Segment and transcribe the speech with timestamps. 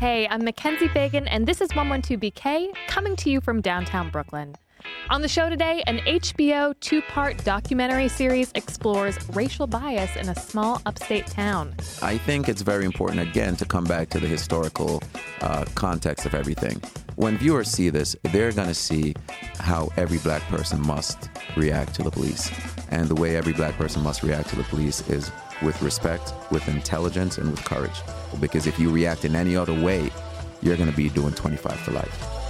[0.00, 4.56] Hey, I'm Mackenzie Fagan, and this is 112BK coming to you from downtown Brooklyn.
[5.10, 10.34] On the show today, an HBO two part documentary series explores racial bias in a
[10.34, 11.74] small upstate town.
[12.00, 15.02] I think it's very important, again, to come back to the historical
[15.42, 16.80] uh, context of everything.
[17.16, 19.14] When viewers see this, they're going to see
[19.58, 22.50] how every black person must react to the police.
[22.90, 25.30] And the way every black person must react to the police is
[25.62, 28.02] with respect, with intelligence, and with courage.
[28.40, 30.10] Because if you react in any other way,
[30.62, 32.40] you're going to be doing 25 for life.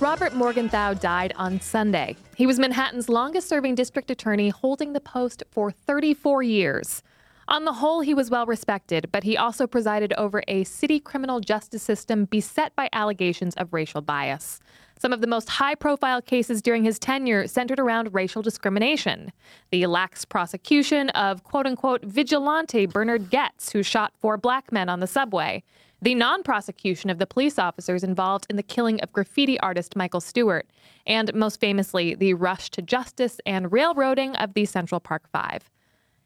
[0.00, 2.16] Robert Morgenthau died on Sunday.
[2.36, 7.04] He was Manhattan's longest serving district attorney, holding the post for 34 years.
[7.48, 11.40] On the whole, he was well respected, but he also presided over a city criminal
[11.40, 14.60] justice system beset by allegations of racial bias.
[14.98, 19.32] Some of the most high profile cases during his tenure centered around racial discrimination.
[19.72, 25.00] The lax prosecution of quote unquote vigilante Bernard Goetz, who shot four black men on
[25.00, 25.64] the subway.
[26.00, 30.20] The non prosecution of the police officers involved in the killing of graffiti artist Michael
[30.20, 30.68] Stewart.
[31.04, 35.68] And most famously, the rush to justice and railroading of the Central Park Five.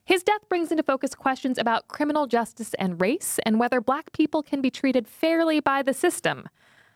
[0.06, 4.40] His death brings into focus questions about criminal justice and race and whether black people
[4.40, 6.48] can be treated fairly by the system.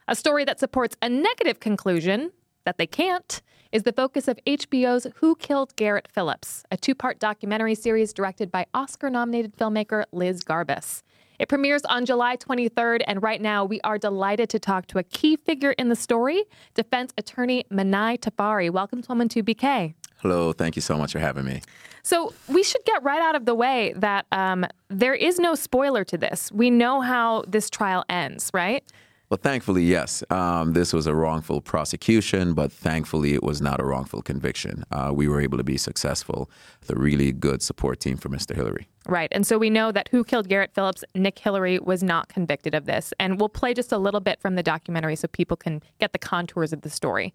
[0.06, 2.31] A story that supports a negative conclusion
[2.64, 7.19] that they can't is the focus of HBO's Who Killed Garrett Phillips, a two part
[7.19, 11.03] documentary series directed by Oscar nominated filmmaker Liz Garbus.
[11.41, 15.03] It premieres on July 23rd, and right now we are delighted to talk to a
[15.03, 16.44] key figure in the story,
[16.75, 18.70] defense attorney Manai Tafari.
[18.70, 19.94] Welcome to 112BK.
[20.22, 21.62] Hello, thank you so much for having me.
[22.02, 26.02] So, we should get right out of the way that um, there is no spoiler
[26.04, 26.50] to this.
[26.50, 28.82] We know how this trial ends, right?
[29.30, 30.24] Well, thankfully, yes.
[30.28, 34.82] Um, this was a wrongful prosecution, but thankfully, it was not a wrongful conviction.
[34.91, 38.56] Uh, we were able to be successful with a really good support team for Mr.
[38.56, 38.88] Hillary.
[39.06, 39.28] Right.
[39.30, 42.86] And so we know that Who Killed Garrett Phillips, Nick Hillary, was not convicted of
[42.86, 43.14] this.
[43.20, 46.19] And we'll play just a little bit from the documentary so people can get the
[46.19, 47.32] contours of the story.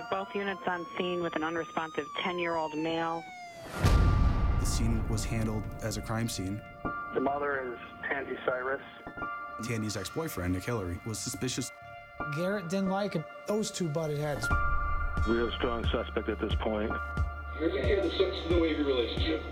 [0.00, 3.22] I have both units on scene with an unresponsive 10 year old male.
[4.58, 6.58] The scene was handled as a crime scene.
[7.12, 7.78] The mother is
[8.08, 8.80] Tandy Cyrus.
[9.62, 11.70] Tandy's ex-boyfriend, Nick Hillary, was suspicious.
[12.34, 13.24] Garrett didn't like him.
[13.46, 14.48] Those two butted heads.
[15.28, 16.90] We have a strong suspect at this point.
[17.60, 19.42] You're the kid that sets the wavy relationship.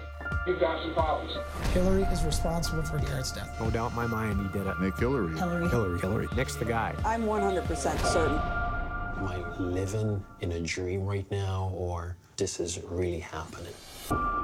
[0.47, 1.37] You've got some problems.
[1.75, 3.55] Hillary is responsible for Garrett's death.
[3.61, 4.81] No doubt in my mind he did it.
[4.81, 5.37] Nick Hillary.
[5.37, 5.69] Hillary.
[5.69, 6.01] Hillary.
[6.01, 6.29] Hillary.
[6.35, 6.95] Nick's the guy.
[7.05, 8.68] I'm 100% certain.
[9.19, 13.73] Am I living in a dream right now, or this is really happening?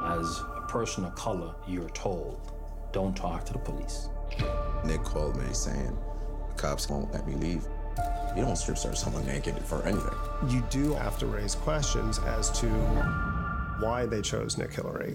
[0.04, 2.50] As a person of color, you're told,
[2.90, 4.08] don't talk to the police.
[4.84, 5.96] Nick called me saying,
[6.48, 7.64] the cops won't let me leave.
[8.36, 10.18] You don't strip search someone naked for anything.
[10.48, 12.66] You do have to raise questions as to
[13.78, 15.14] why they chose Nick Hillary.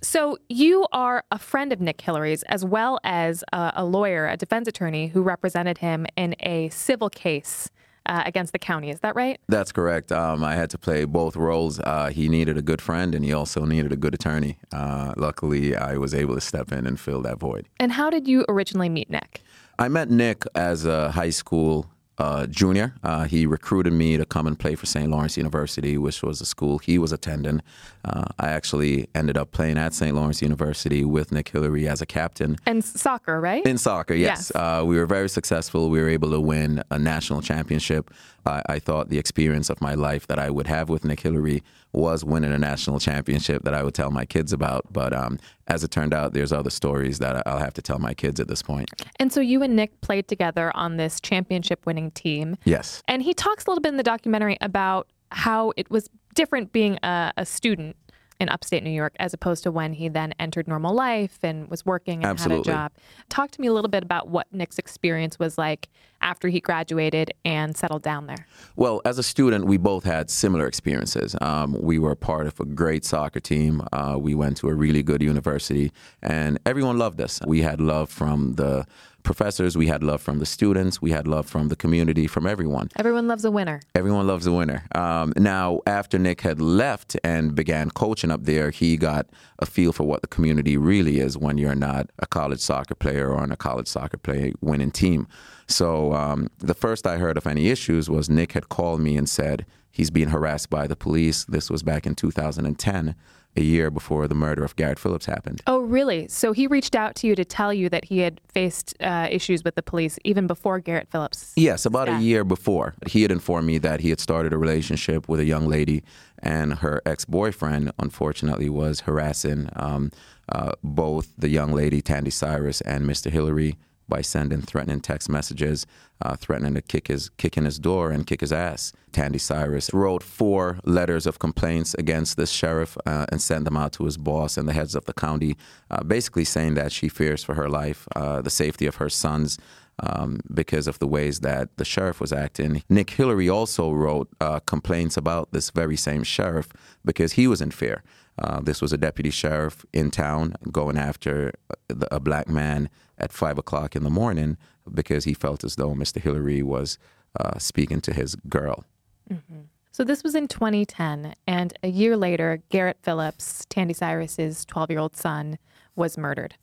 [0.00, 4.36] So, you are a friend of Nick Hillary's, as well as a, a lawyer, a
[4.36, 7.70] defense attorney who represented him in a civil case
[8.06, 8.90] uh, against the county.
[8.90, 9.40] Is that right?
[9.48, 10.12] That's correct.
[10.12, 11.80] Um, I had to play both roles.
[11.80, 14.58] Uh, he needed a good friend, and he also needed a good attorney.
[14.72, 17.68] Uh, luckily, I was able to step in and fill that void.
[17.78, 19.42] And how did you originally meet Nick?
[19.78, 22.94] I met Nick as a high school uh, junior.
[23.02, 25.10] Uh, he recruited me to come and play for St.
[25.10, 27.62] Lawrence University, which was a school he was attending.
[28.04, 30.14] Uh, I actually ended up playing at St.
[30.14, 32.56] Lawrence University with Nick Hillary as a captain.
[32.66, 33.64] And soccer, right?
[33.66, 34.52] In soccer, yes.
[34.54, 34.56] yes.
[34.56, 35.90] Uh, we were very successful.
[35.90, 38.10] We were able to win a national championship.
[38.44, 41.62] I, I, thought the experience of my life that I would have with Nick Hillary
[41.92, 44.92] was winning a national championship that I would tell my kids about.
[44.92, 45.38] But um,
[45.68, 48.48] as it turned out, there's other stories that I'll have to tell my kids at
[48.48, 48.90] this point.
[49.16, 52.56] And so you and Nick played together on this championship winning team.
[52.64, 53.02] Yes.
[53.08, 56.98] And he talks a little bit in the documentary about how it was different being
[57.02, 57.96] a, a student
[58.40, 61.86] in upstate New York as opposed to when he then entered normal life and was
[61.86, 62.70] working and Absolutely.
[62.70, 62.92] had a job.
[63.28, 65.88] Talk to me a little bit about what Nick's experience was like
[66.22, 68.46] after he graduated and settled down there.
[68.76, 71.36] Well, as a student, we both had similar experiences.
[71.40, 73.82] Um, we were part of a great soccer team.
[73.92, 75.92] Uh, we went to a really good university,
[76.22, 77.40] and everyone loved us.
[77.46, 78.86] We had love from the
[79.22, 82.88] professors, we had love from the students, we had love from the community, from everyone.
[82.96, 83.80] Everyone loves a winner.
[83.94, 84.84] Everyone loves a winner.
[84.94, 89.26] Um, now, after Nick had left and began coaching up there, he got
[89.58, 93.30] a feel for what the community really is when you're not a college soccer player
[93.30, 95.26] or on a college soccer player winning team.
[95.66, 99.28] So um, the first I heard of any issues was Nick had called me and
[99.28, 101.44] said he's being harassed by the police.
[101.44, 103.14] This was back in 2010.
[103.54, 105.60] a year before the murder of Garrett Phillips happened.
[105.66, 106.26] Oh, really?
[106.28, 109.62] So he reached out to you to tell you that he had faced uh, issues
[109.62, 111.52] with the police even before Garrett Phillips?
[111.56, 112.94] Yes, about a year before.
[113.06, 116.02] He had informed me that he had started a relationship with a young lady,
[116.38, 120.10] and her ex boyfriend, unfortunately, was harassing um,
[120.48, 123.30] uh, both the young lady, Tandy Cyrus, and Mr.
[123.30, 123.76] Hillary
[124.12, 125.86] by sending threatening text messages,
[126.20, 128.92] uh, threatening to kick his kick in his door and kick his ass.
[129.10, 133.94] Tandy Cyrus wrote four letters of complaints against this sheriff uh, and sent them out
[133.94, 135.56] to his boss and the heads of the county,
[135.90, 139.58] uh, basically saying that she fears for her life, uh, the safety of her sons.
[139.98, 142.82] Um, because of the ways that the sheriff was acting.
[142.88, 146.68] Nick Hillary also wrote uh, complaints about this very same sheriff
[147.04, 148.02] because he was in fear.
[148.42, 151.52] Uh, this was a deputy sheriff in town going after
[151.88, 154.56] a, a black man at five o'clock in the morning
[154.92, 156.20] because he felt as though Mr.
[156.20, 156.98] Hillary was
[157.38, 158.84] uh, speaking to his girl.
[159.30, 159.60] Mm-hmm.
[159.92, 165.58] So this was in 2010, and a year later, Garrett Phillips, Tandy Cyrus's 12-year-old son,
[165.94, 166.54] was murdered.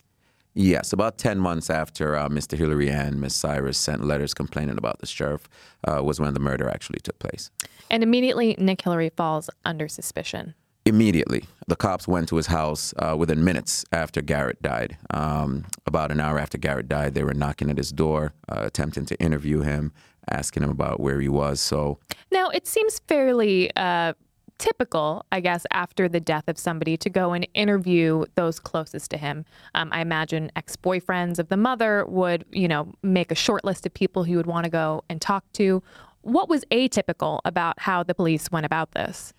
[0.55, 2.57] Yes, about 10 months after uh, Mr.
[2.57, 5.47] Hillary and Miss Cyrus sent letters complaining about the sheriff
[5.87, 7.51] uh, was when the murder actually took place.
[7.91, 10.55] And immediately, Nick Hillary falls under suspicion
[10.89, 11.45] immediately.
[11.67, 14.97] The cops went to his house uh, within minutes after Garrett died.
[15.11, 19.05] Um, about an hour after Garrett died, they were knocking at his door, uh, attempting
[19.05, 19.93] to interview him,
[20.29, 21.61] asking him about where he was.
[21.61, 21.99] So
[22.31, 23.71] now it seems fairly.
[23.75, 24.13] Uh,
[24.59, 29.17] typical, I guess, after the death of somebody to go and interview those closest to
[29.17, 29.45] him.
[29.73, 33.85] Um, I imagine ex boyfriends of the mother would, you know, make a short list
[33.85, 35.81] of people he would want to go and talk to.
[36.21, 39.33] What was atypical about how the police went about this?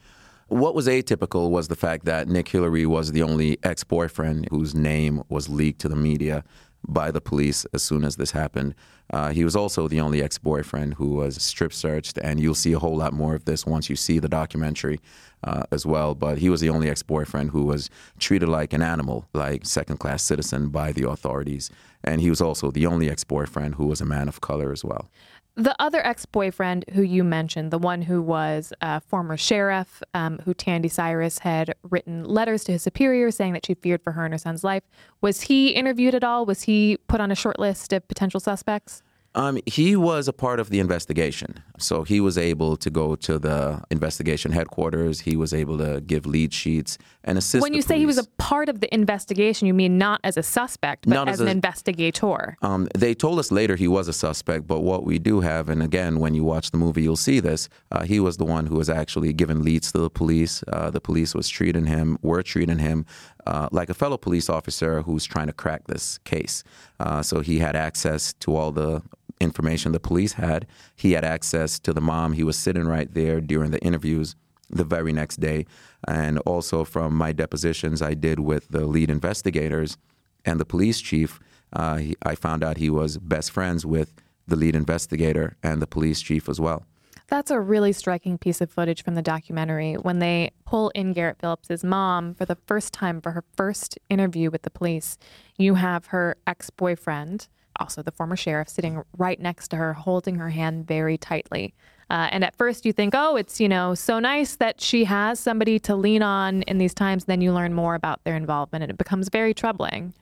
[0.50, 4.74] What was atypical was the fact that Nick Hillary was the only ex boyfriend whose
[4.74, 6.42] name was leaked to the media
[6.88, 8.74] by the police as soon as this happened.
[9.12, 12.72] Uh, he was also the only ex boyfriend who was strip searched, and you'll see
[12.72, 15.00] a whole lot more of this once you see the documentary
[15.44, 16.14] uh, as well.
[16.14, 19.98] But he was the only ex boyfriend who was treated like an animal, like second
[19.98, 21.70] class citizen by the authorities.
[22.04, 24.84] And he was also the only ex boyfriend who was a man of color as
[24.84, 25.08] well.
[25.56, 30.38] The other ex boyfriend who you mentioned, the one who was a former sheriff, um,
[30.44, 34.24] who Tandy Cyrus had written letters to his superior saying that she feared for her
[34.24, 34.84] and her son's life,
[35.20, 36.46] was he interviewed at all?
[36.46, 38.99] Was he put on a short list of potential suspects?
[39.34, 41.62] Um, he was a part of the investigation.
[41.82, 45.20] So he was able to go to the investigation headquarters.
[45.20, 47.62] He was able to give lead sheets and assist.
[47.62, 50.42] When you say he was a part of the investigation, you mean not as a
[50.42, 52.56] suspect, but not as, as an investigator?
[52.62, 55.82] Um, they told us later he was a suspect, but what we do have, and
[55.82, 57.68] again, when you watch the movie, you'll see this.
[57.90, 60.62] Uh, he was the one who was actually giving leads to the police.
[60.68, 63.06] Uh, the police was treating him, were treating him
[63.46, 66.62] uh, like a fellow police officer who's trying to crack this case.
[66.98, 69.02] Uh, so he had access to all the
[69.40, 70.66] information the police had.
[70.94, 72.34] He had access to the mom.
[72.34, 74.36] He was sitting right there during the interviews
[74.68, 75.66] the very next day.
[76.06, 79.96] And also from my depositions I did with the lead investigators
[80.44, 81.40] and the police chief,
[81.72, 84.14] uh, he, I found out he was best friends with
[84.46, 86.84] the lead investigator and the police chief as well.
[87.28, 91.38] That's a really striking piece of footage from the documentary when they pull in Garrett
[91.38, 95.16] Phillips's mom for the first time for her first interview with the police.
[95.56, 97.46] You have her ex-boyfriend
[97.80, 101.74] also the former sheriff, sitting right next to her, holding her hand very tightly.
[102.10, 105.38] Uh, and at first you think, oh, it's, you know, so nice that she has
[105.38, 107.24] somebody to lean on in these times.
[107.24, 110.12] Then you learn more about their involvement and it becomes very troubling.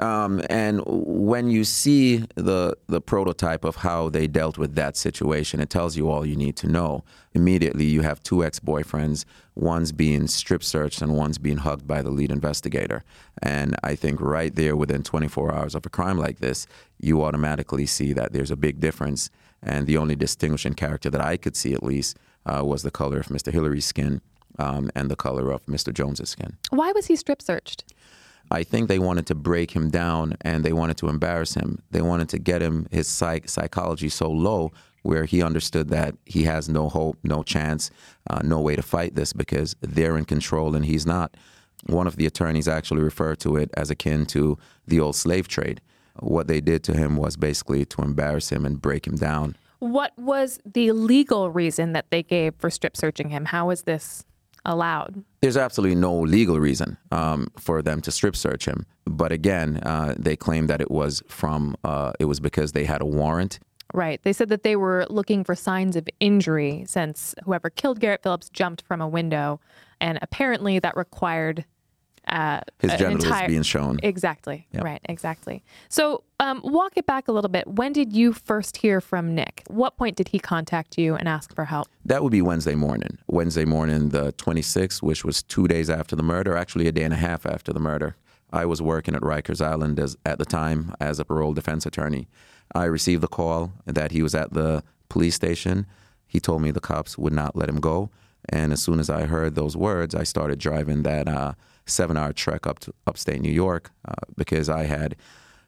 [0.00, 5.60] Um, and when you see the the prototype of how they dealt with that situation,
[5.60, 7.04] it tells you all you need to know.
[7.34, 12.10] Immediately, you have two ex-boyfriends, one's being strip searched and one's being hugged by the
[12.10, 13.04] lead investigator.
[13.42, 16.66] And I think right there, within 24 hours of a crime like this,
[16.98, 19.30] you automatically see that there's a big difference.
[19.62, 22.16] And the only distinguishing character that I could see, at least,
[22.46, 23.52] uh, was the color of Mr.
[23.52, 24.22] Hillary's skin
[24.58, 25.92] um, and the color of Mr.
[25.92, 26.56] Jones's skin.
[26.70, 27.84] Why was he strip searched?
[28.50, 31.82] I think they wanted to break him down and they wanted to embarrass him.
[31.90, 36.44] They wanted to get him his psych- psychology so low where he understood that he
[36.44, 37.90] has no hope, no chance,
[38.28, 41.36] uh, no way to fight this because they're in control and he's not.
[41.86, 45.80] One of the attorneys actually referred to it as akin to the old slave trade.
[46.18, 49.56] What they did to him was basically to embarrass him and break him down.
[49.78, 53.46] What was the legal reason that they gave for strip searching him?
[53.46, 54.24] How was this
[54.64, 55.24] allowed.
[55.40, 58.86] There's absolutely no legal reason um, for them to strip search him.
[59.04, 63.00] But again, uh, they claim that it was from uh, it was because they had
[63.00, 63.58] a warrant.
[63.92, 64.22] Right.
[64.22, 68.48] They said that they were looking for signs of injury since whoever killed Garrett Phillips
[68.48, 69.60] jumped from a window,
[70.00, 71.64] and apparently that required
[72.28, 73.98] uh, His genitals entire- being shown.
[74.02, 74.66] Exactly.
[74.72, 74.82] Yeah.
[74.82, 75.00] Right.
[75.06, 75.62] Exactly.
[75.88, 77.66] So, um, walk it back a little bit.
[77.66, 79.62] When did you first hear from Nick?
[79.68, 81.88] What point did he contact you and ask for help?
[82.04, 83.18] That would be Wednesday morning.
[83.26, 87.12] Wednesday morning, the 26th, which was two days after the murder, actually a day and
[87.14, 88.16] a half after the murder.
[88.52, 92.28] I was working at Rikers Island as, at the time as a parole defense attorney.
[92.74, 95.86] I received the call that he was at the police station.
[96.26, 98.10] He told me the cops would not let him go.
[98.48, 101.52] And as soon as I heard those words, I started driving that uh,
[101.90, 105.16] seven hour trek up to upstate New York uh, because I had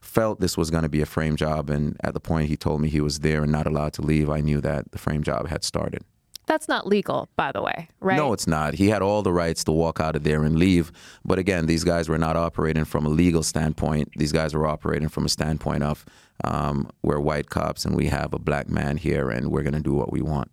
[0.01, 1.71] felt this was going to be a frame job.
[1.71, 4.29] And at the point he told me he was there and not allowed to leave,
[4.29, 6.03] I knew that the frame job had started.
[6.47, 8.17] That's not legal, by the way, right?
[8.17, 8.75] No, it's not.
[8.75, 10.91] He had all the rights to walk out of there and leave.
[11.25, 14.11] But again, these guys were not operating from a legal standpoint.
[14.17, 16.05] These guys were operating from a standpoint of
[16.43, 19.81] um, we're white cops and we have a black man here and we're going to
[19.81, 20.51] do what we want.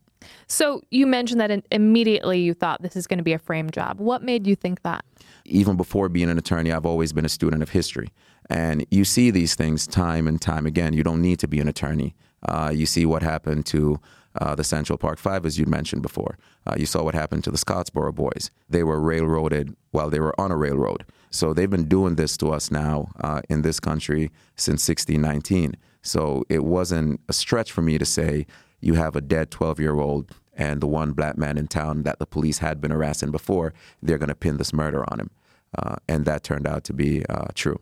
[0.47, 3.99] So you mentioned that immediately you thought this is going to be a frame job.
[3.99, 5.05] What made you think that?
[5.45, 8.09] Even before being an attorney, I've always been a student of history.
[8.49, 10.93] And you see these things time and time again.
[10.93, 12.15] You don't need to be an attorney.
[12.47, 13.99] Uh, you see what happened to
[14.39, 16.37] uh, the Central Park Five, as you'd mentioned before.
[16.65, 18.51] Uh, you saw what happened to the Scottsboro boys.
[18.69, 21.05] They were railroaded while they were on a railroad.
[21.31, 25.75] So they've been doing this to us now uh, in this country since 1619.
[26.01, 28.45] So it wasn't a stretch for me to say
[28.81, 32.19] you have a dead 12 year old and the one black man in town that
[32.19, 35.29] the police had been harassing before, they're going to pin this murder on him.
[35.77, 37.79] Uh, and that turned out to be uh, true.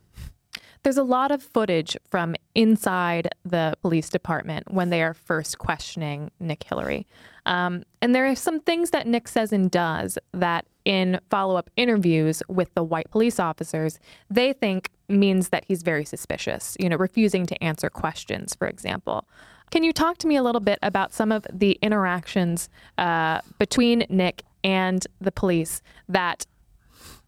[0.84, 6.32] There's a lot of footage from inside the police department when they are first questioning
[6.40, 7.08] Nick Hillary.
[7.46, 11.70] Um, and there are some things that Nick says and does that in follow up
[11.76, 14.00] interviews with the white police officers,
[14.30, 19.28] they think means that he's very suspicious, you know, refusing to answer questions, for example.
[19.70, 24.06] Can you talk to me a little bit about some of the interactions uh, between
[24.10, 26.46] Nick and the police that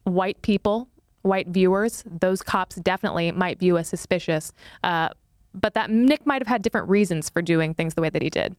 [0.04, 0.88] white people,
[1.22, 4.54] white viewers, those cops definitely might view as suspicious,
[4.84, 5.10] uh,
[5.54, 8.30] but that Nick might have had different reasons for doing things the way that he
[8.30, 8.56] did.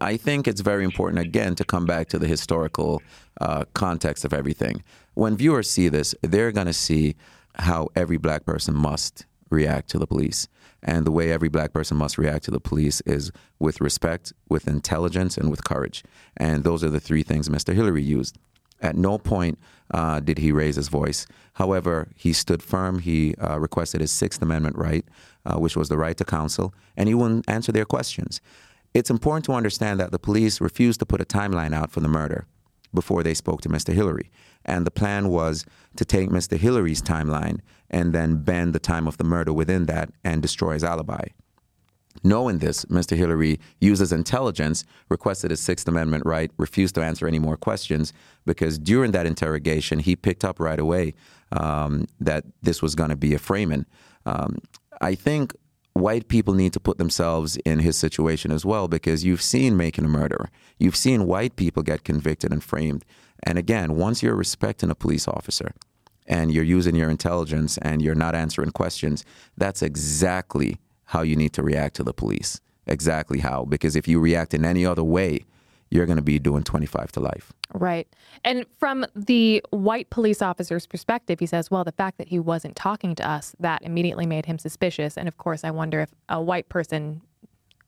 [0.00, 3.02] I think it's very important, again, to come back to the historical
[3.40, 4.82] uh, context of everything.
[5.14, 7.14] When viewers see this, they're going to see
[7.56, 10.48] how every black person must react to the police.
[10.82, 14.68] And the way every black person must react to the police is with respect, with
[14.68, 16.04] intelligence, and with courage.
[16.36, 17.74] And those are the three things Mr.
[17.74, 18.36] Hillary used.
[18.82, 19.58] At no point
[19.92, 21.26] uh, did he raise his voice.
[21.54, 22.98] However, he stood firm.
[22.98, 25.06] He uh, requested his Sixth Amendment right,
[25.46, 28.42] uh, which was the right to counsel, and he wouldn't answer their questions.
[28.92, 32.08] It's important to understand that the police refused to put a timeline out for the
[32.08, 32.46] murder
[32.94, 33.92] before they spoke to Mr.
[33.92, 34.30] Hillary.
[34.64, 36.56] And the plan was to take Mr.
[36.56, 37.60] Hillary's timeline
[37.90, 41.26] and then bend the time of the murder within that and destroy his alibi.
[42.22, 43.16] Knowing this, Mr.
[43.16, 48.12] Hillary uses intelligence, requested his Sixth Amendment right, refused to answer any more questions
[48.46, 51.14] because during that interrogation, he picked up right away
[51.52, 53.84] um, that this was going to be a framing.
[54.26, 54.58] Um,
[55.00, 55.54] I think
[55.94, 60.04] white people need to put themselves in his situation as well because you've seen making
[60.04, 60.50] a murderer.
[60.78, 63.04] You've seen white people get convicted and framed.
[63.44, 65.72] And again, once you're respecting a police officer
[66.26, 69.24] and you're using your intelligence and you're not answering questions,
[69.56, 72.60] that's exactly how you need to react to the police.
[72.86, 73.64] Exactly how.
[73.64, 75.44] Because if you react in any other way,
[75.94, 77.52] you're going to be doing 25 to life.
[77.72, 78.08] Right.
[78.44, 82.74] And from the white police officer's perspective, he says, well, the fact that he wasn't
[82.74, 85.16] talking to us, that immediately made him suspicious.
[85.16, 87.22] And of course, I wonder if a white person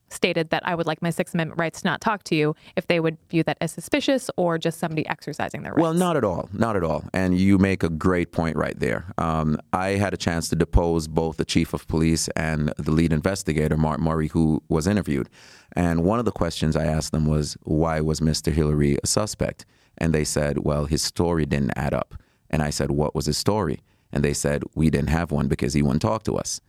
[0.09, 2.87] stated that I would like my Sixth Amendment rights to not talk to you, if
[2.87, 5.83] they would view that as suspicious or just somebody exercising their rights.
[5.83, 6.49] Well, not at all.
[6.53, 7.05] Not at all.
[7.13, 9.13] And you make a great point right there.
[9.19, 13.13] Um, I had a chance to depose both the chief of police and the lead
[13.13, 15.29] investigator, Mark Murray, who was interviewed.
[15.73, 18.53] And one of the questions I asked them was, why was Mr.
[18.53, 19.67] Hillary a suspect?
[19.99, 22.15] And they said, well, his story didn't add up.
[22.51, 23.81] And I said, what was his story?
[24.13, 26.61] And they said, we didn't have one because he wouldn't talk to us.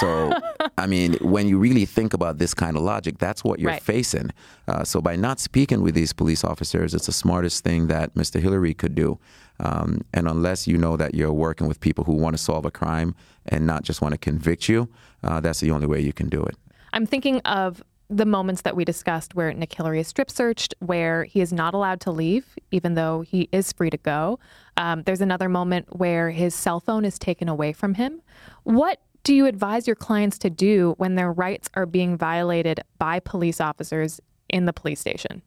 [0.00, 0.32] So,
[0.78, 3.82] I mean, when you really think about this kind of logic, that's what you're Right.
[3.82, 4.30] facing.
[4.68, 8.40] Uh, so, by not speaking with these police officers, it's the smartest thing that Mr.
[8.40, 9.18] Hillary could do.
[9.60, 12.70] Um, and unless you know that you're working with people who want to solve a
[12.70, 13.14] crime
[13.46, 14.88] and not just want to convict you,
[15.22, 16.56] uh, that's the only way you can do it.
[16.92, 21.24] I'm thinking of the moments that we discussed where Nick Hillary is strip searched, where
[21.24, 24.38] he is not allowed to leave, even though he is free to go.
[24.76, 28.20] Um, there's another moment where his cell phone is taken away from him.
[28.64, 33.18] What do you advise your clients to do when their rights are being violated by
[33.20, 35.42] police officers in the police station?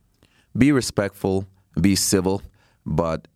[0.57, 1.47] Be respectful,
[1.79, 2.41] be civil,
[2.85, 3.27] but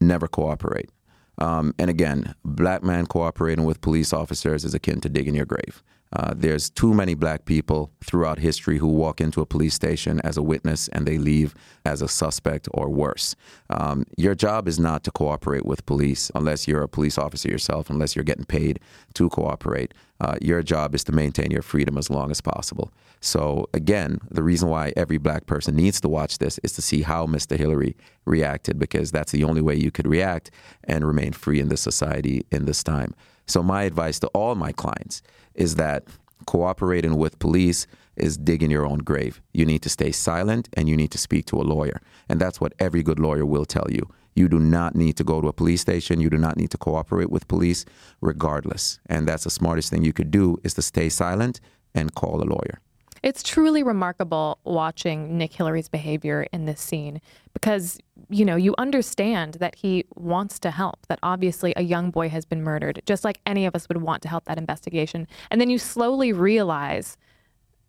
[0.00, 0.90] never cooperate.
[1.38, 5.82] Um, and again, black man cooperating with police officers is akin to digging your grave.
[6.12, 10.36] Uh, there's too many black people throughout history who walk into a police station as
[10.36, 13.36] a witness and they leave as a suspect or worse.
[13.70, 17.90] Um, your job is not to cooperate with police unless you're a police officer yourself,
[17.90, 18.80] unless you're getting paid
[19.14, 19.94] to cooperate.
[20.20, 22.92] Uh, your job is to maintain your freedom as long as possible.
[23.20, 27.02] So, again, the reason why every black person needs to watch this is to see
[27.02, 27.56] how Mr.
[27.56, 30.50] Hillary reacted, because that's the only way you could react
[30.84, 33.14] and remain free in this society in this time.
[33.50, 35.22] So, my advice to all my clients
[35.54, 36.04] is that
[36.46, 39.40] cooperating with police is digging your own grave.
[39.52, 42.00] You need to stay silent and you need to speak to a lawyer.
[42.28, 44.08] And that's what every good lawyer will tell you.
[44.36, 46.20] You do not need to go to a police station.
[46.20, 47.84] You do not need to cooperate with police,
[48.20, 49.00] regardless.
[49.06, 51.60] And that's the smartest thing you could do is to stay silent
[51.92, 52.80] and call a lawyer.
[53.22, 57.20] It's truly remarkable watching Nick Hillary's behavior in this scene
[57.52, 57.98] because,
[58.30, 62.46] you know, you understand that he wants to help, that obviously a young boy has
[62.46, 65.26] been murdered, just like any of us would want to help that investigation.
[65.50, 67.18] And then you slowly realize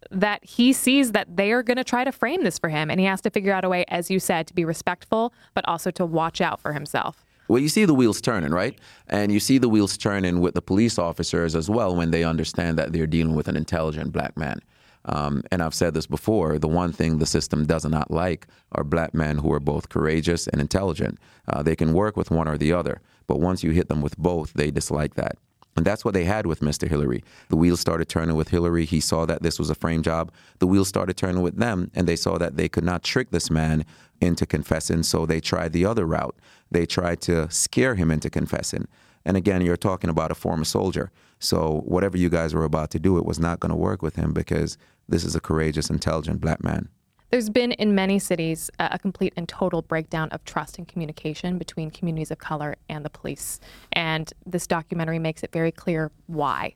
[0.09, 2.89] that he sees that they are going to try to frame this for him.
[2.89, 5.65] And he has to figure out a way, as you said, to be respectful, but
[5.67, 7.23] also to watch out for himself.
[7.47, 8.77] Well, you see the wheels turning, right?
[9.07, 12.77] And you see the wheels turning with the police officers as well when they understand
[12.79, 14.61] that they're dealing with an intelligent black man.
[15.05, 18.83] Um, and I've said this before the one thing the system does not like are
[18.83, 21.17] black men who are both courageous and intelligent.
[21.47, 24.17] Uh, they can work with one or the other, but once you hit them with
[24.17, 25.37] both, they dislike that.
[25.77, 26.87] And that's what they had with Mr.
[26.87, 27.23] Hillary.
[27.47, 28.85] The wheels started turning with Hillary.
[28.85, 30.31] He saw that this was a frame job.
[30.59, 33.49] The wheels started turning with them, and they saw that they could not trick this
[33.49, 33.85] man
[34.19, 36.35] into confessing, so they tried the other route.
[36.69, 38.87] They tried to scare him into confessing.
[39.25, 41.11] And again, you're talking about a former soldier.
[41.39, 44.15] So whatever you guys were about to do, it was not going to work with
[44.15, 46.89] him because this is a courageous, intelligent black man.
[47.29, 51.89] There's been in many cities a complete and total breakdown of trust and communication between
[51.89, 53.59] communities of color and the police.
[53.93, 56.75] And this documentary makes it very clear why.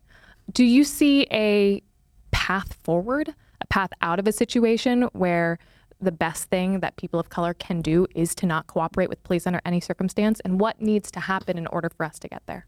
[0.54, 1.84] Do you see a
[2.32, 5.60] path forward, a path out of a situation where
[6.02, 9.48] the best thing that people of color can do is to not cooperate with police
[9.48, 10.40] under any circumstance?
[10.42, 12.66] And what needs to happen in order for us to get there?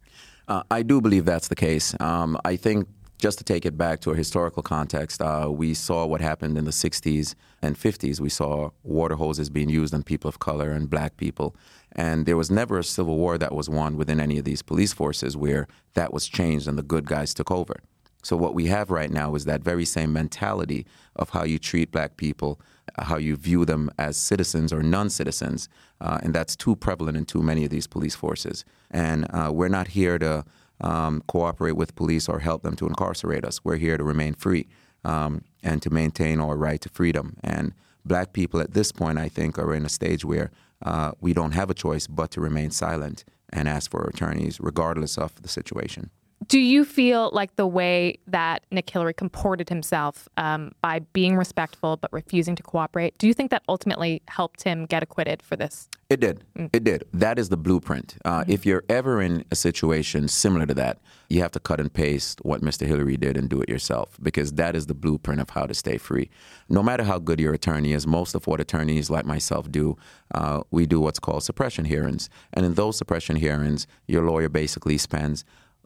[0.48, 1.96] Uh, I do believe that's the case.
[2.00, 6.05] Um, I think just to take it back to a historical context, uh, we saw
[6.05, 8.19] what happened in the 60s and 50s.
[8.19, 11.55] We saw water hoses being used on people of color and black people.
[11.93, 14.93] And there was never a civil war that was won within any of these police
[14.93, 17.77] forces where that was changed and the good guys took over.
[18.24, 21.91] So, what we have right now is that very same mentality of how you treat
[21.91, 22.60] black people,
[23.00, 25.70] how you view them as citizens or non citizens.
[26.00, 28.66] Uh, and that's too prevalent in too many of these police forces.
[28.92, 30.46] And uh, we're not here to
[30.81, 33.64] um, cooperate with police or help them to incarcerate us.
[33.64, 34.68] We're here to remain free
[35.03, 37.38] um, and to maintain our right to freedom.
[37.44, 37.74] And
[38.05, 40.51] black people at this point, I think, are in a stage where
[40.83, 45.18] uh, we don't have a choice but to remain silent and ask for attorneys, regardless
[45.18, 46.12] of the situation.
[46.45, 51.97] Do you feel like the way that Nick Hillary comported himself um, by being respectful
[51.97, 55.89] but refusing to cooperate, do you think that ultimately helped him get acquitted for this?
[56.09, 56.43] It did.
[56.55, 56.69] Mm.
[56.71, 57.03] It did.
[57.11, 58.17] That is the blueprint.
[58.23, 58.51] Uh, mm-hmm.
[58.51, 62.39] If you're ever in a situation similar to that, you have to cut and paste
[62.43, 62.85] what Mr.
[62.87, 65.97] Hillary did and do it yourself because that is the blueprint of how to stay
[65.97, 66.29] free.
[66.69, 69.97] No matter how good your attorney is, most of what attorneys like myself do,
[70.33, 72.29] uh, we do what's called suppression hearings.
[72.53, 75.43] And in those suppression hearings, your lawyer basically spends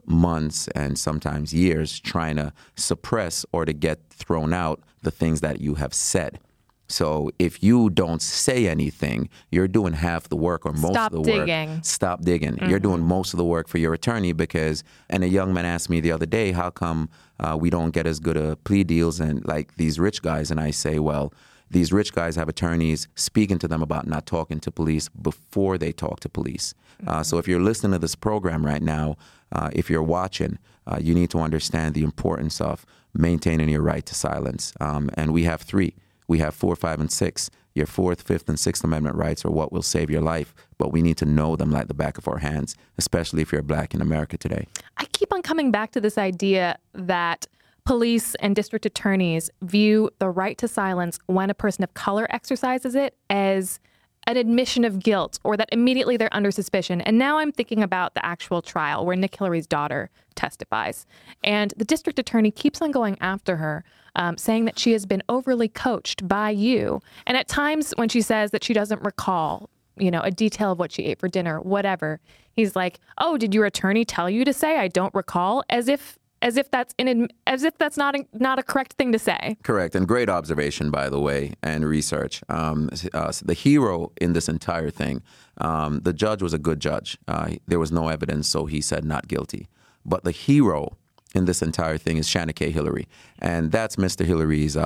[0.07, 5.61] months and sometimes years trying to suppress or to get thrown out the things that
[5.61, 6.39] you have said.
[6.87, 11.23] So if you don't say anything, you're doing half the work or most Stop of
[11.23, 11.69] the digging.
[11.75, 11.85] work.
[11.85, 12.55] Stop digging.
[12.55, 12.69] Mm-hmm.
[12.69, 14.83] You're doing most of the work for your attorney because.
[15.09, 17.09] And a young man asked me the other day, "How come
[17.39, 20.59] uh, we don't get as good a plea deals and like these rich guys?" And
[20.59, 21.33] I say, "Well."
[21.73, 25.93] These rich guys have attorneys speaking to them about not talking to police before they
[25.93, 26.73] talk to police.
[27.07, 29.15] Uh, so if you're listening to this program right now,
[29.51, 34.05] uh, if you're watching, uh, you need to understand the importance of maintaining your right
[34.05, 34.73] to silence.
[34.79, 35.95] Um, and we have three.
[36.27, 37.49] We have four, five, and six.
[37.73, 41.01] Your fourth, fifth, and sixth Amendment rights are what will save your life, but we
[41.01, 44.01] need to know them like the back of our hands, especially if you're black in
[44.01, 44.67] America today.
[44.97, 47.47] I keep on coming back to this idea that
[47.85, 52.93] police and district attorneys view the right to silence when a person of color exercises
[52.95, 53.79] it as
[54.27, 57.01] an admission of guilt or that immediately they're under suspicion.
[57.01, 61.05] And now I'm thinking about the actual trial where Nick Hillary's daughter testifies.
[61.43, 63.83] And the district attorney keeps on going after her,
[64.15, 67.01] um, saying that she has been overly coached by you.
[67.25, 70.79] And at times when she says that she doesn't recall, you know, a detail of
[70.79, 72.19] what she ate for dinner, whatever,
[72.53, 75.63] he's like, Oh, did your attorney tell you to say I don't recall?
[75.69, 79.11] As if as if that's in as if that's not a, not a correct thing
[79.11, 79.57] to say.
[79.63, 82.41] Correct, and great observation, by the way, and research.
[82.49, 85.21] Um, uh, the hero in this entire thing,
[85.57, 87.17] um, the judge was a good judge.
[87.27, 89.67] Uh, there was no evidence, so he said not guilty.
[90.05, 90.97] But the hero
[91.33, 92.71] in this entire thing is Shanna K.
[92.71, 93.07] Hillary.
[93.39, 94.25] And that's Mr.
[94.25, 94.77] Hillary's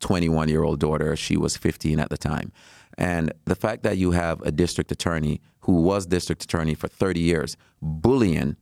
[0.00, 1.14] 21 year old daughter.
[1.16, 2.52] She was 15 at the time.
[2.98, 7.20] And the fact that you have a district attorney who was district attorney for 30
[7.20, 8.56] years bullying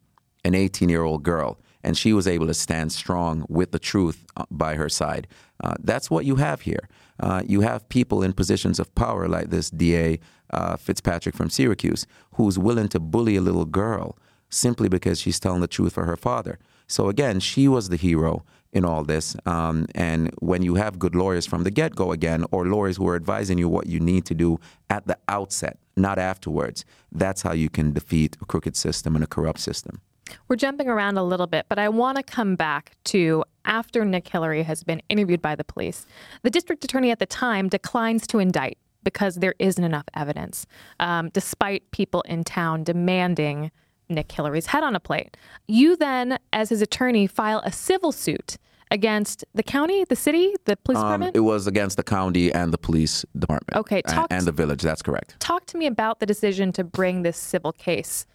[0.45, 4.25] an 18 year old girl, and she was able to stand strong with the truth
[4.37, 5.27] uh, by her side.
[5.63, 6.89] Uh, that's what you have here.
[7.19, 10.19] Uh, you have people in positions of power like this DA
[10.51, 15.61] uh, Fitzpatrick from Syracuse, who's willing to bully a little girl simply because she's telling
[15.61, 16.59] the truth for her father.
[16.87, 19.37] So again, she was the hero in all this.
[19.47, 23.07] Um, and when you have good lawyers from the get go again, or lawyers who
[23.09, 27.53] are advising you what you need to do at the outset, not afterwards, that's how
[27.53, 30.01] you can defeat a crooked system and a corrupt system.
[30.49, 34.29] We're jumping around a little bit, but I want to come back to after Nick
[34.29, 36.07] Hillary has been interviewed by the police.
[36.43, 40.67] The district attorney at the time declines to indict because there isn't enough evidence,
[40.99, 43.71] um, despite people in town demanding
[44.09, 45.37] Nick Hillary's head on a plate.
[45.67, 48.59] You then, as his attorney, file a civil suit
[48.91, 51.37] against the county, the city, the police um, department?
[51.37, 53.79] It was against the county and the police department.
[53.79, 54.83] Okay, talk and, and the village.
[54.83, 55.37] That's correct.
[55.39, 58.27] Talk to me about the decision to bring this civil case.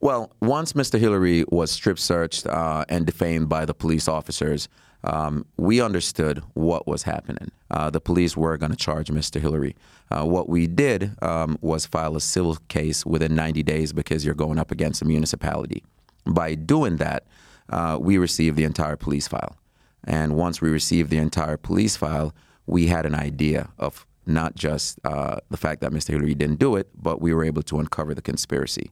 [0.00, 0.98] Well, once Mr.
[0.98, 4.68] Hillary was strip searched uh, and defamed by the police officers,
[5.04, 7.50] um, we understood what was happening.
[7.70, 9.40] Uh, the police were going to charge Mr.
[9.40, 9.74] Hillary.
[10.10, 14.34] Uh, what we did um, was file a civil case within 90 days because you're
[14.34, 15.82] going up against a municipality.
[16.26, 17.26] By doing that,
[17.70, 19.56] uh, we received the entire police file.
[20.04, 22.34] And once we received the entire police file,
[22.66, 26.08] we had an idea of not just uh, the fact that Mr.
[26.08, 28.90] Hillary didn't do it, but we were able to uncover the conspiracy.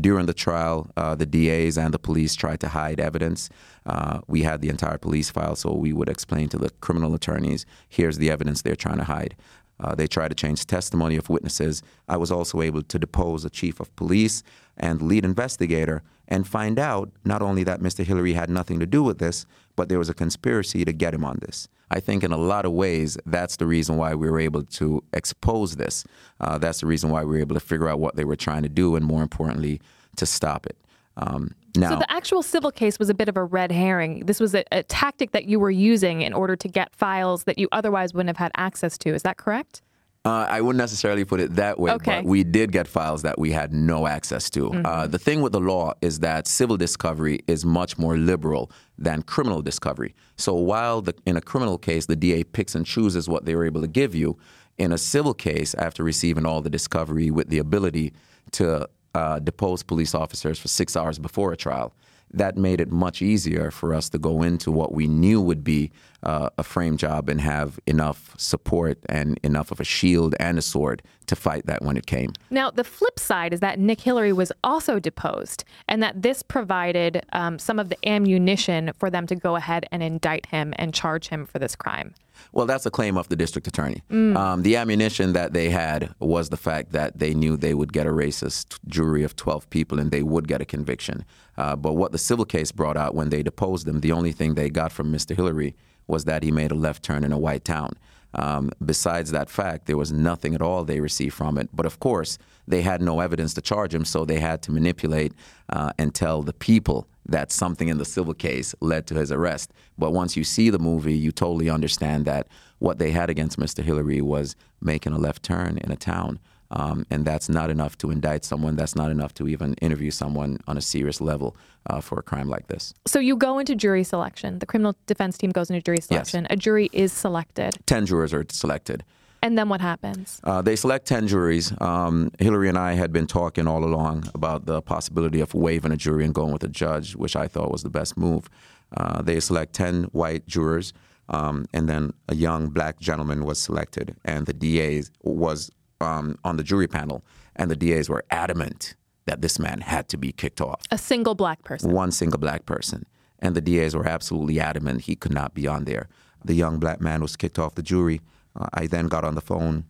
[0.00, 3.50] During the trial, uh, the DAs and the police tried to hide evidence.
[3.84, 7.66] Uh, we had the entire police file, so we would explain to the criminal attorneys
[7.88, 9.36] here's the evidence they're trying to hide.
[9.78, 11.82] Uh, they tried to change testimony of witnesses.
[12.08, 14.42] I was also able to depose the chief of police
[14.76, 18.04] and lead investigator and find out not only that Mr.
[18.04, 19.44] Hillary had nothing to do with this,
[19.76, 21.68] but there was a conspiracy to get him on this.
[21.92, 25.04] I think in a lot of ways, that's the reason why we were able to
[25.12, 26.04] expose this.
[26.40, 28.62] Uh, that's the reason why we were able to figure out what they were trying
[28.62, 29.78] to do, and more importantly,
[30.16, 30.76] to stop it.
[31.18, 34.24] Um, now, so the actual civil case was a bit of a red herring.
[34.24, 37.58] This was a, a tactic that you were using in order to get files that
[37.58, 39.14] you otherwise wouldn't have had access to.
[39.14, 39.82] Is that correct?
[40.24, 42.20] Uh, I wouldn't necessarily put it that way, okay.
[42.20, 44.70] but we did get files that we had no access to.
[44.70, 44.86] Mm-hmm.
[44.86, 49.22] Uh, the thing with the law is that civil discovery is much more liberal than
[49.22, 50.14] criminal discovery.
[50.36, 53.64] So while the, in a criminal case, the DA picks and chooses what they were
[53.64, 54.38] able to give you,
[54.78, 58.12] in a civil case, after receiving all the discovery with the ability
[58.52, 61.92] to uh, depose police officers for six hours before a trial,
[62.32, 65.90] that made it much easier for us to go into what we knew would be
[66.22, 70.62] uh, a frame job and have enough support and enough of a shield and a
[70.62, 72.32] sword to fight that when it came.
[72.50, 77.24] Now, the flip side is that Nick Hillary was also deposed, and that this provided
[77.32, 81.28] um, some of the ammunition for them to go ahead and indict him and charge
[81.28, 82.14] him for this crime.
[82.52, 84.02] Well, that's a claim of the district attorney.
[84.10, 84.36] Mm.
[84.36, 88.06] Um, the ammunition that they had was the fact that they knew they would get
[88.06, 91.24] a racist jury of 12 people and they would get a conviction.
[91.56, 94.54] Uh, but what the civil case brought out when they deposed them, the only thing
[94.54, 95.34] they got from Mr.
[95.36, 95.74] Hillary
[96.06, 97.92] was that he made a left turn in a white town.
[98.34, 101.68] Um, besides that fact, there was nothing at all they received from it.
[101.72, 105.32] But of course, they had no evidence to charge him, so they had to manipulate
[105.70, 109.72] uh, and tell the people that something in the civil case led to his arrest.
[109.98, 112.48] But once you see the movie, you totally understand that
[112.78, 113.82] what they had against Mr.
[113.82, 116.40] Hillary was making a left turn in a town.
[116.72, 118.76] Um, and that's not enough to indict someone.
[118.76, 121.54] That's not enough to even interview someone on a serious level
[121.88, 122.94] uh, for a crime like this.
[123.06, 124.58] So you go into jury selection.
[124.58, 126.44] The criminal defense team goes into jury selection.
[126.44, 126.52] Yes.
[126.54, 127.76] A jury is selected.
[127.86, 129.04] Ten jurors are selected.
[129.42, 130.40] And then what happens?
[130.44, 131.72] Uh, they select 10 juries.
[131.80, 135.96] Um, Hillary and I had been talking all along about the possibility of waiving a
[135.96, 138.48] jury and going with a judge, which I thought was the best move.
[138.96, 140.92] Uh, they select 10 white jurors,
[141.28, 146.56] um, and then a young black gentleman was selected, and the DA was um, on
[146.56, 147.24] the jury panel,
[147.56, 150.82] and the DAs were adamant that this man had to be kicked off.
[150.90, 151.90] A single black person.
[151.90, 153.06] One single black person.
[153.38, 156.08] And the DAs were absolutely adamant he could not be on there.
[156.44, 158.20] The young black man was kicked off the jury.
[158.56, 159.84] Uh, I then got on the phone,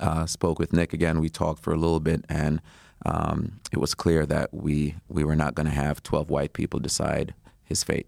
[0.00, 1.20] uh, spoke with Nick again.
[1.20, 2.60] We talked for a little bit, and
[3.06, 6.80] um, it was clear that we we were not going to have 12 white people
[6.80, 8.06] decide his fate.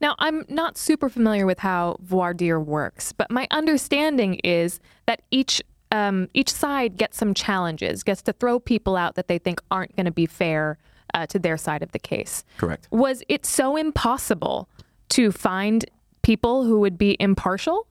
[0.00, 5.22] Now, I'm not super familiar with how voir dire works, but my understanding is that
[5.30, 9.60] each um, each side gets some challenges, gets to throw people out that they think
[9.70, 10.78] aren't going to be fair
[11.14, 12.44] uh, to their side of the case.
[12.58, 12.86] Correct.
[12.90, 14.68] Was it so impossible
[15.10, 15.84] to find
[16.22, 17.86] people who would be impartial?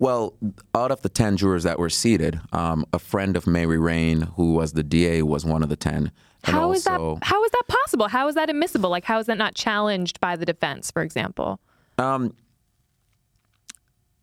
[0.00, 0.34] Well,
[0.74, 4.54] out of the 10 jurors that were seated, um, a friend of Mary Rain, who
[4.54, 5.94] was the DA, was one of the 10.
[5.94, 6.10] And
[6.42, 7.24] How is also, that?
[7.24, 8.08] How is that possible?
[8.08, 8.88] How is that admissible?
[8.88, 11.60] Like, how is that not challenged by the defense, for example?
[11.98, 12.34] Um,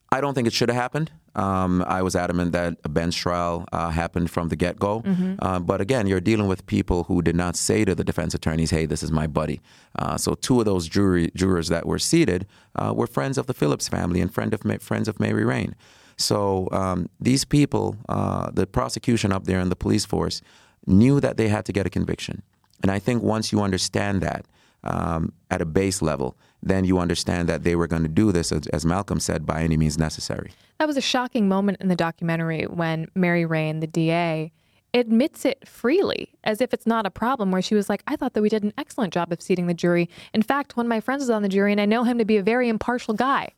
[0.10, 1.12] I don't think it should have happened.
[1.36, 5.02] Um, I was adamant that a bench trial uh, happened from the get go.
[5.02, 5.36] Mm-hmm.
[5.39, 8.72] Uh, but again, you're dealing with people who did not say to the defense attorneys,
[8.72, 9.60] hey, this is my buddy.
[10.00, 13.54] Uh, so two of those jury, jurors that were seated uh, were friends of the
[13.54, 15.76] Phillips family and friend of friends of Mary Rain.
[16.17, 20.41] So um, these people, uh, the prosecution up there and the police force,
[20.88, 22.41] knew that they had to get a conviction.
[22.82, 24.46] And I think once you understand that
[24.84, 28.52] um, at a base level, then you understand that they were going to do this,
[28.52, 30.52] as, as Malcolm said, by any means necessary.
[30.80, 34.52] That was a shocking moment in the documentary when Mary Rain, the DA,
[34.94, 38.34] admits it freely as if it's not a problem, where she was like, I thought
[38.34, 40.10] that we did an excellent job of seating the jury.
[40.34, 42.26] In fact, one of my friends is on the jury, and I know him to
[42.26, 43.52] be a very impartial guy.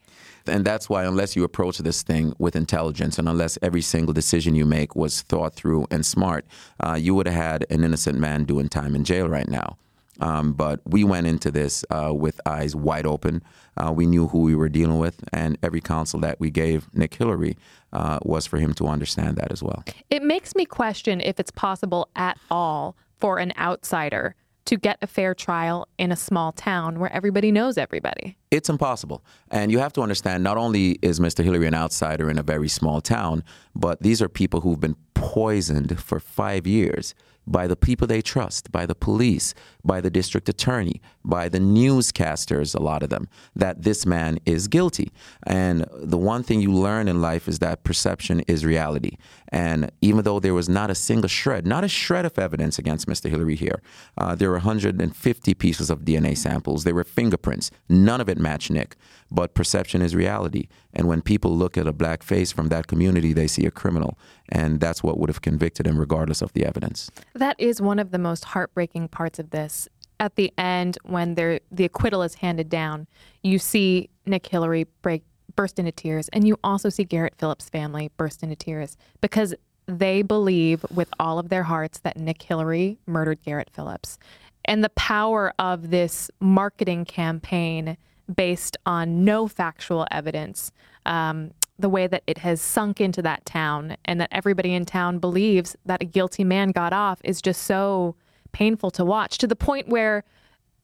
[0.47, 4.55] And that's why, unless you approach this thing with intelligence and unless every single decision
[4.55, 6.45] you make was thought through and smart,
[6.79, 9.77] uh, you would have had an innocent man doing time in jail right now.
[10.19, 13.41] Um, but we went into this uh, with eyes wide open.
[13.77, 17.15] Uh, we knew who we were dealing with, and every counsel that we gave Nick
[17.15, 17.57] Hillary
[17.93, 19.83] uh, was for him to understand that as well.
[20.09, 25.07] It makes me question if it's possible at all for an outsider to get a
[25.07, 28.37] fair trial in a small town where everybody knows everybody.
[28.51, 29.23] It's impossible.
[29.49, 31.43] And you have to understand not only is Mr.
[31.43, 33.43] Hillary an outsider in a very small town,
[33.75, 37.15] but these are people who've been poisoned for five years
[37.49, 42.75] by the people they trust, by the police, by the district attorney, by the newscasters,
[42.75, 45.11] a lot of them, that this man is guilty.
[45.47, 49.17] And the one thing you learn in life is that perception is reality.
[49.49, 53.07] And even though there was not a single shred, not a shred of evidence against
[53.07, 53.29] Mr.
[53.29, 53.81] Hillary here,
[54.17, 58.69] uh, there were 150 pieces of DNA samples, there were fingerprints, none of it matched
[58.69, 58.95] Nick.
[59.31, 60.67] But perception is reality.
[60.93, 64.17] And when people look at a black face from that community, they see a criminal.
[64.49, 67.11] And that's what would have convicted him, regardless of the evidence.
[67.35, 69.87] That is one of the most heartbreaking parts of this.
[70.19, 73.07] At the end, when the acquittal is handed down,
[73.43, 75.23] you see Nick Hillary break
[75.55, 79.53] burst into tears, and you also see Garrett Phillips' family burst into tears because
[79.87, 84.17] they believe with all of their hearts that Nick Hillary murdered Garrett Phillips.
[84.65, 87.97] And the power of this marketing campaign
[88.33, 90.71] based on no factual evidence,
[91.05, 95.19] um, the way that it has sunk into that town and that everybody in town
[95.19, 98.15] believes that a guilty man got off is just so
[98.51, 100.23] painful to watch to the point where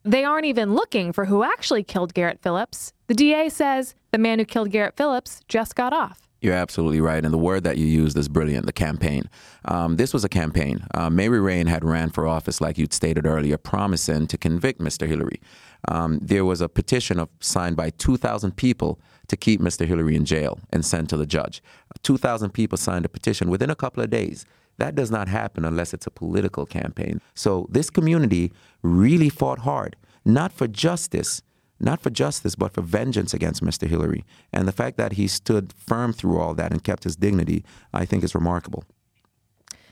[0.04, 2.94] they aren't even looking for who actually killed Garrett Phillips.
[3.08, 6.25] The DA says the man who killed Garrett Phillips just got off.
[6.46, 7.26] You're absolutely right.
[7.26, 9.32] And the word that you used is brilliant the campaign.
[9.66, 10.86] Um, this was a campaign.
[10.94, 15.08] Uh, Mary Rain had ran for office, like you'd stated earlier, promising to convict Mr.
[15.08, 15.42] Hillary.
[15.88, 19.88] Um, there was a petition of, signed by 2,000 people to keep Mr.
[19.88, 21.64] Hillary in jail and sent to the judge.
[22.04, 24.46] 2,000 people signed a petition within a couple of days.
[24.78, 27.22] That does not happen unless it's a political campaign.
[27.34, 28.54] So this community
[28.84, 31.42] really fought hard, not for justice,
[31.80, 33.88] not for justice, but for vengeance against Mr.
[33.88, 34.26] Hillary.
[34.54, 38.06] And the fact that he stood firm through all that and kept his dignity, I
[38.06, 38.84] think is remarkable.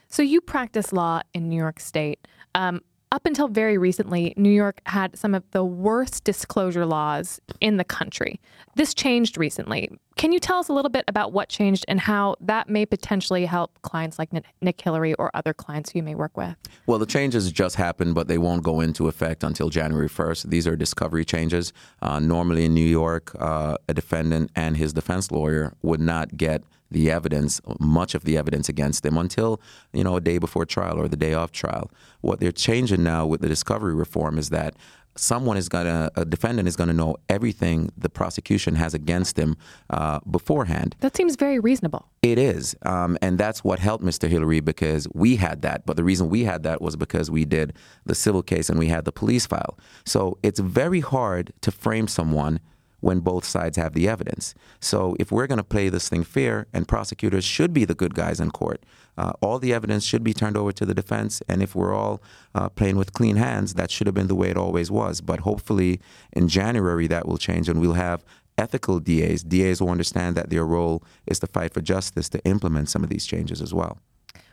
[0.08, 2.28] So you practice law in New York State.
[2.56, 2.82] Um,
[3.14, 7.84] up until very recently, New York had some of the worst disclosure laws in the
[7.84, 8.42] country.
[8.76, 9.88] This changed recently.
[10.18, 13.46] Can you tell us a little bit about what changed and how that may potentially
[13.46, 14.30] help clients like
[14.62, 16.56] Nick Hillary or other clients who you may work with?
[16.88, 20.50] Well, the changes just happened, but they won't go into effect until January 1st.
[20.50, 21.72] These are discovery changes.
[22.02, 26.64] Uh, normally in New York, uh, a defendant and his defense lawyer would not get
[26.94, 30.98] the evidence, much of the evidence against them until, you know, a day before trial
[30.98, 31.92] or the day of trial.
[32.22, 34.76] What they're changing now with the discovery reform is that
[35.16, 39.38] someone is going to, a defendant is going to know everything the prosecution has against
[39.38, 39.56] him
[39.90, 40.96] uh, beforehand.
[41.02, 42.08] That seems very reasonable.
[42.22, 42.76] It is.
[42.84, 44.28] Um, and that's what helped Mr.
[44.28, 45.86] Hillary because we had that.
[45.86, 47.74] But the reason we had that was because we did
[48.06, 49.78] the civil case and we had the police file.
[50.06, 52.60] So it's very hard to frame someone
[53.04, 54.56] when both sides have the evidence.
[54.80, 58.16] So if we're going to play this thing fair, and prosecutors should be the good
[58.16, 58.82] guys in court,
[59.18, 61.44] uh, all the evidence should be turned over to the defense.
[61.50, 62.24] And if we're all
[62.56, 65.20] uh, playing with clean hands, that should have been the way it always was.
[65.20, 66.00] But hopefully
[66.32, 68.24] in January that will change, and we'll have
[68.58, 72.88] ethical DAs, DAs will understand that their role is to fight for justice, to implement
[72.88, 73.98] some of these changes as well.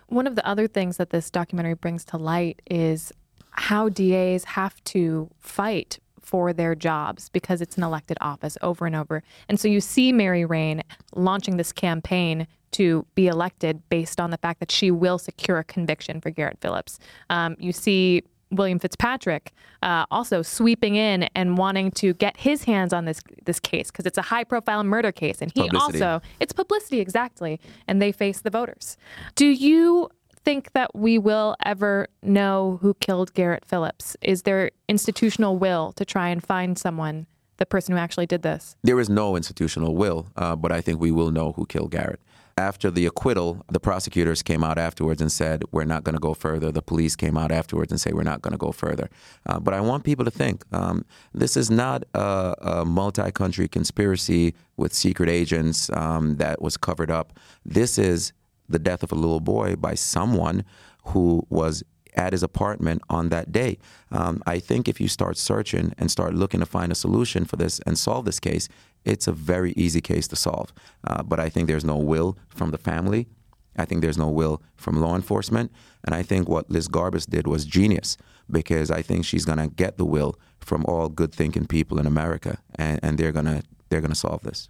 [0.09, 3.13] One of the other things that this documentary brings to light is
[3.53, 8.95] how DAs have to fight for their jobs because it's an elected office over and
[8.95, 9.21] over.
[9.49, 10.83] And so you see Mary Rain
[11.17, 15.65] launching this campaign to be elected based on the fact that she will secure a
[15.65, 17.01] conviction for Garrett Phillips.
[17.31, 22.93] Um, you see William Fitzpatrick uh, also sweeping in and wanting to get his hands
[22.93, 26.03] on this this case because it's a high profile murder case, and he publicity.
[26.03, 28.97] also it's publicity exactly, and they face the voters.
[29.35, 30.11] Do you
[30.45, 34.17] think that we will ever know who killed Garrett Phillips?
[34.23, 37.27] Is there institutional will to try and find someone,
[37.59, 38.77] the person who actually did this?
[38.83, 42.21] There is no institutional will, uh, but I think we will know who killed Garrett.
[42.59, 46.35] After the acquittal, the prosecutors came out afterwards and said, We're not going to go
[46.35, 46.71] further.
[46.71, 49.09] The police came out afterwards and say, We're not going to go further.
[49.47, 53.67] Uh, but I want people to think um, this is not a, a multi country
[53.67, 57.33] conspiracy with secret agents um, that was covered up.
[57.65, 58.33] This is
[58.71, 60.65] the death of a little boy by someone
[61.07, 61.83] who was
[62.15, 63.79] at his apartment on that day.
[64.11, 67.57] Um, I think if you start searching and start looking to find a solution for
[67.57, 68.69] this and solve this case,
[69.05, 70.73] it's a very easy case to solve.
[71.07, 73.29] Uh, but I think there's no will from the family.
[73.77, 75.73] I think there's no will from law enforcement.
[76.05, 78.17] And I think what Liz Garbus did was genius
[78.51, 82.07] because I think she's going to get the will from all good thinking people in
[82.07, 84.69] America and, and they're going to they're going to solve this.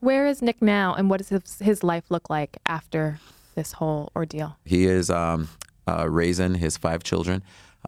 [0.00, 3.18] Where is Nick now and what does his, his life look like after
[3.58, 4.56] this whole ordeal?
[4.64, 5.48] He is um,
[5.86, 7.42] uh, raising his five children,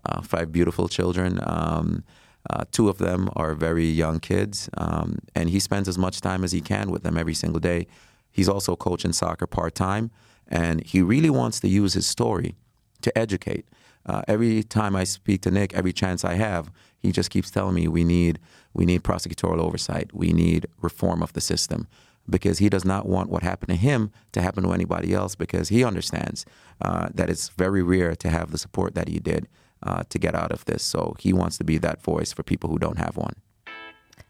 [0.05, 1.39] uh, five beautiful children.
[1.43, 2.05] Um,
[2.51, 6.43] uh, two of them are very young kids, um, and he spends as much time
[6.43, 7.87] as he can with them every single day.
[8.33, 10.11] He's also coaching soccer part time,
[10.49, 12.57] and he really wants to use his story
[13.03, 13.67] to educate.
[14.07, 17.75] Uh, every time I speak to Nick, every chance I have, he just keeps telling
[17.75, 18.39] me we need
[18.73, 21.87] we need prosecutorial oversight, we need reform of the system
[22.29, 25.69] because he does not want what happened to him to happen to anybody else because
[25.69, 26.45] he understands
[26.81, 29.49] uh, that it's very rare to have the support that he did
[29.83, 30.83] uh, to get out of this.
[30.83, 33.35] So he wants to be that voice for people who don't have one.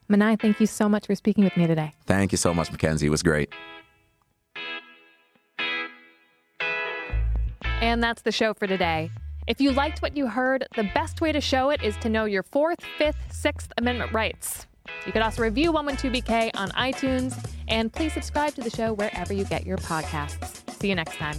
[0.08, 1.92] Manai, thank you so much for speaking with me today.
[2.06, 3.06] Thank you so much, Mackenzie.
[3.06, 3.52] It was great.
[7.80, 9.10] And that's the show for today.
[9.46, 12.24] If you liked what you heard, the best way to show it is to know
[12.24, 14.66] your Fourth, Fifth, Sixth Amendment rights.
[15.06, 17.36] You could also review 112BK on iTunes,
[17.68, 20.68] and please subscribe to the show wherever you get your podcasts.
[20.80, 21.36] See you next time.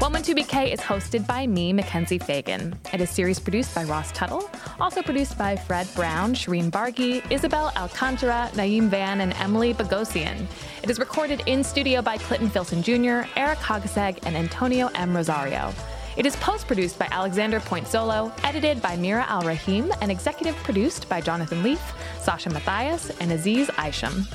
[0.00, 2.78] 112BK is hosted by me, Mackenzie Fagan.
[2.92, 4.48] It is series produced by Ross Tuttle,
[4.80, 10.46] also produced by Fred Brown, Shireen Bargi, Isabel Alcantara, Naeem Van, and Emily Bogosian.
[10.82, 15.14] It is recorded in studio by Clinton Filson Jr., Eric Hogaseg, and Antonio M.
[15.14, 15.74] Rosario.
[16.18, 21.08] It is post produced by Alexander Pointzolo, edited by Mira Al Rahim, and executive produced
[21.08, 21.80] by Jonathan Leaf,
[22.20, 24.26] Sasha Matthias, and Aziz Isham.